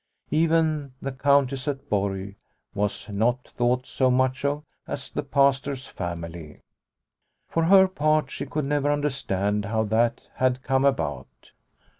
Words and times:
Even 0.31 0.93
the 0.99 1.11
Countess 1.11 1.67
at 1.67 1.87
Borg 1.87 2.35
was 2.73 3.07
not 3.07 3.49
thought 3.49 3.85
so 3.85 4.09
much 4.09 4.43
of 4.43 4.63
as 4.87 5.11
the 5.11 5.21
Pastor's 5.21 5.85
family. 5.85 6.63
For 7.47 7.65
her 7.65 7.87
part 7.87 8.31
she 8.31 8.47
could 8.47 8.65
never 8.65 8.91
understand 8.91 9.65
how 9.65 9.83
that 9.83 10.27
had 10.37 10.63
come 10.63 10.85
about. 10.85 11.51